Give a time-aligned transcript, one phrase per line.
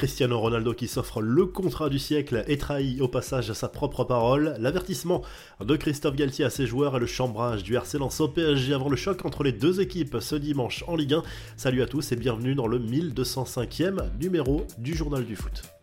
[0.00, 4.56] Cristiano Ronaldo qui s'offre le contrat du siècle et trahit au passage sa propre parole.
[4.58, 5.20] L'avertissement
[5.62, 8.88] de Christophe Galtier à ses joueurs et le chambrage du RC Lens au PSG avant
[8.88, 11.22] le choc entre les deux équipes ce dimanche en Ligue 1.
[11.58, 15.79] Salut à tous et bienvenue dans le 1205e numéro du Journal du Foot.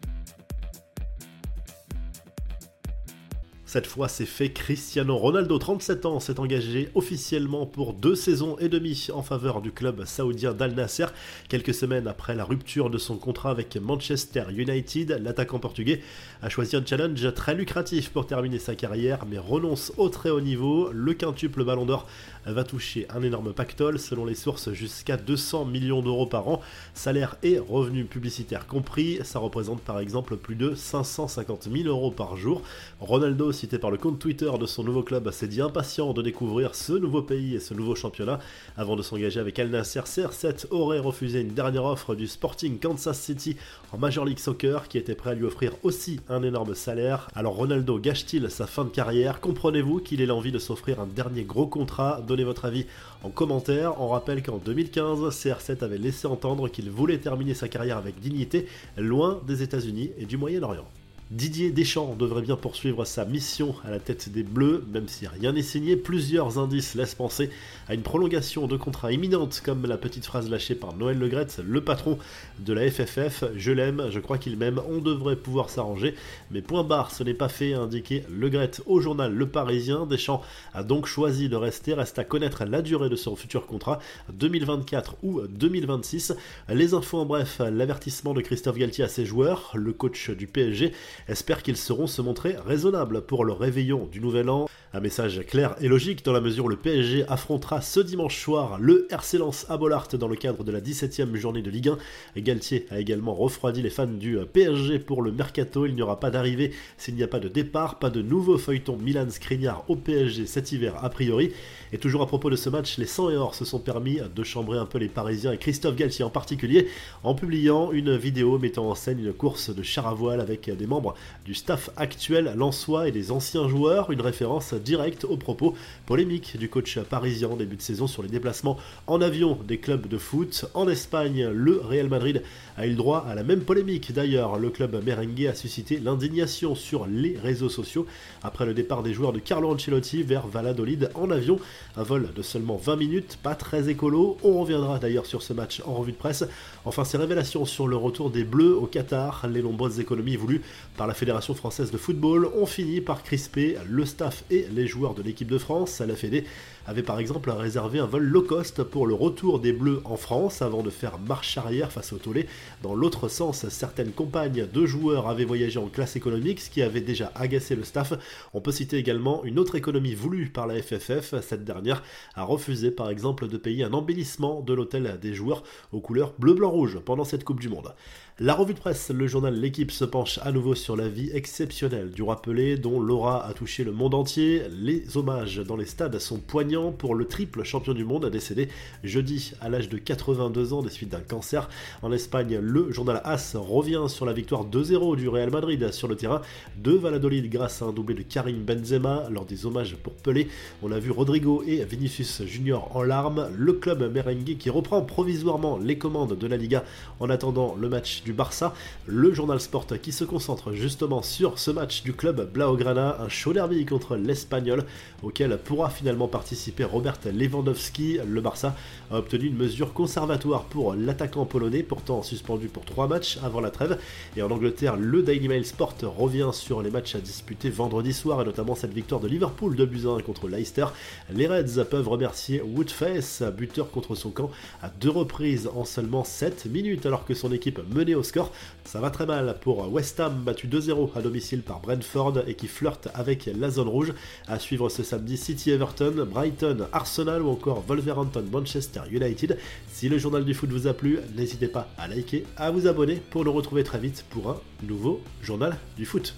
[3.67, 4.51] Cette fois, c'est fait.
[4.51, 9.73] Cristiano Ronaldo, 37 ans, s'est engagé officiellement pour deux saisons et demie en faveur du
[9.73, 11.07] club saoudien d'Al Nasser.
[11.49, 15.99] Quelques semaines après la rupture de son contrat avec Manchester United, l'attaquant portugais
[16.41, 20.39] a choisi un challenge très lucratif pour terminer sa carrière, mais renonce au très haut
[20.39, 20.89] niveau.
[20.93, 22.07] Le quintuple Ballon d'Or
[22.45, 26.61] va toucher un énorme pactole, selon les sources jusqu'à 200 millions d'euros par an,
[26.93, 29.19] salaire et revenus publicitaires compris.
[29.25, 32.61] Ça représente par exemple plus de 550 000 euros par jour.
[33.01, 36.93] Ronaldo par le compte Twitter de son nouveau club, s'est dit impatient de découvrir ce
[36.93, 38.39] nouveau pays et ce nouveau championnat.
[38.77, 43.19] Avant de s'engager avec Al Nasser, CR7 aurait refusé une dernière offre du Sporting Kansas
[43.19, 43.57] City
[43.91, 47.27] en Major League Soccer qui était prêt à lui offrir aussi un énorme salaire.
[47.35, 49.41] Alors Ronaldo gâche-t-il sa fin de carrière?
[49.41, 52.21] Comprenez-vous qu'il ait l'envie de s'offrir un dernier gros contrat?
[52.25, 52.85] Donnez votre avis
[53.23, 53.99] en commentaire.
[53.99, 58.67] On rappelle qu'en 2015, CR7 avait laissé entendre qu'il voulait terminer sa carrière avec dignité,
[58.95, 60.87] loin des États-Unis et du Moyen-Orient.
[61.29, 65.51] Didier Deschamps devrait bien poursuivre sa mission à la tête des Bleus, même si rien
[65.51, 65.97] n'est signé.
[65.97, 67.49] Plusieurs indices laissent penser
[67.89, 71.81] à une prolongation de contrat imminente, comme la petite phrase lâchée par Noël Legrette, le
[71.81, 72.17] patron
[72.59, 73.43] de la FFF.
[73.57, 76.15] Je l'aime, je crois qu'il m'aime, on devrait pouvoir s'arranger.
[76.49, 80.05] Mais point barre, ce n'est pas fait, a indiqué Legrette au journal Le Parisien.
[80.05, 80.41] Deschamps
[80.73, 83.99] a donc choisi de rester, reste à connaître la durée de son futur contrat,
[84.31, 86.35] 2024 ou 2026.
[86.69, 90.93] Les infos en bref, l'avertissement de Christophe Galtier à ses joueurs, le coach du PSG
[91.27, 94.67] espère qu'ils sauront se montrer raisonnables pour le réveillon du nouvel an.
[94.93, 98.77] Un message clair et logique dans la mesure où le PSG affrontera ce dimanche soir
[98.79, 102.41] le RC Lens à Bollard dans le cadre de la 17e journée de Ligue 1.
[102.41, 105.85] Galtier a également refroidi les fans du PSG pour le mercato.
[105.85, 108.97] Il n'y aura pas d'arrivée s'il n'y a pas de départ, pas de nouveau feuilleton
[108.97, 111.51] Milan Skriniar au PSG cet hiver a priori.
[111.93, 114.43] Et toujours à propos de ce match, les 100 et or se sont permis de
[114.43, 116.87] chambrer un peu les Parisiens et Christophe Galtier en particulier
[117.23, 120.87] en publiant une vidéo mettant en scène une course de char à voile avec des
[120.87, 121.06] membres
[121.45, 125.75] du staff actuel lensois et des anciens joueurs, une référence directe aux propos
[126.05, 130.07] polémiques du coach parisien en début de saison sur les déplacements en avion des clubs
[130.07, 130.65] de foot.
[130.73, 132.43] En Espagne, le Real Madrid
[132.77, 134.11] a eu le droit à la même polémique.
[134.11, 138.05] D'ailleurs, le club merengue a suscité l'indignation sur les réseaux sociaux
[138.43, 141.59] après le départ des joueurs de Carlo Ancelotti vers Valladolid en avion.
[141.95, 144.37] Un vol de seulement 20 minutes, pas très écolo.
[144.43, 146.45] On reviendra d'ailleurs sur ce match en revue de presse.
[146.85, 150.61] Enfin, ces révélations sur le retour des Bleus au Qatar, les nombreuses économies voulues
[150.97, 155.13] par la Fédération française de football ont fini par crisper le staff et les joueurs
[155.13, 156.01] de l'équipe de France.
[156.01, 156.43] La Fédé
[156.87, 160.61] avait par exemple réservé un vol low cost pour le retour des Bleus en France
[160.61, 162.47] avant de faire marche arrière face au tollé.
[162.81, 167.01] Dans l'autre sens, certaines compagnes de joueurs avaient voyagé en classe économique, ce qui avait
[167.01, 168.13] déjà agacé le staff.
[168.53, 171.35] On peut citer également une autre économie voulue par la FFF.
[171.41, 172.03] Cette dernière
[172.35, 176.99] a refusé par exemple de payer un embellissement de l'hôtel des joueurs aux couleurs bleu-blanc-rouge
[177.05, 177.93] pendant cette Coupe du Monde.
[178.39, 182.11] La revue de presse, le journal L'équipe se penche à nouveau sur la vie exceptionnelle
[182.11, 184.61] du rappelé dont l'aura a touché le monde entier.
[184.71, 188.69] Les hommages dans les stades sont poignants pour le triple champion du monde décédé
[189.03, 191.69] jeudi à l'âge de 82 ans des suites d'un cancer.
[192.01, 196.15] En Espagne, le journal AS revient sur la victoire 2-0 du Real Madrid sur le
[196.15, 196.41] terrain
[196.77, 200.47] de Valladolid grâce à un doublé de Karim Benzema lors des hommages pour Pelé.
[200.83, 203.49] On a vu Rodrigo et Vinicius Junior en larmes.
[203.57, 206.83] Le club merengue qui reprend provisoirement les commandes de la Liga
[207.19, 208.73] en attendant le match du Barça,
[209.05, 213.53] le journal Sport qui se concentre justement sur ce match du club Blaugrana, un chaud
[213.53, 214.85] derby contre l'Espagnol
[215.23, 218.19] auquel pourra finalement participer Robert Lewandowski.
[218.25, 218.75] Le Barça
[219.11, 223.71] a obtenu une mesure conservatoire pour l'attaquant polonais, pourtant suspendu pour trois matchs avant la
[223.71, 223.97] trêve.
[224.35, 228.41] Et en Angleterre, le Daily Mail Sport revient sur les matchs à disputer vendredi soir
[228.41, 230.85] et notamment cette victoire de Liverpool de Buzyn contre Leicester.
[231.31, 234.51] Les Reds peuvent remercier Woodface, buteur contre son camp
[234.81, 238.51] à deux reprises en seulement 7 minutes alors que son équipe menait au score.
[238.85, 242.67] Ça va très mal pour West Ham battu 2-0 à domicile par Brentford et qui
[242.67, 244.13] flirte avec la zone rouge.
[244.47, 249.57] À suivre ce samedi City Everton, Brighton, Arsenal ou encore Wolverhampton Manchester United.
[249.91, 253.21] Si le journal du foot vous a plu, n'hésitez pas à liker, à vous abonner
[253.29, 256.35] pour nous retrouver très vite pour un nouveau journal du foot.